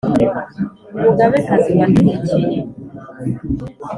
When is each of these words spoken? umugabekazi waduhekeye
umugabekazi 0.97 1.71
waduhekeye 1.79 2.59